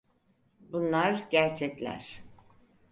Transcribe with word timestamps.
Bunlar 0.71 1.23
gerçekler. 1.31 2.23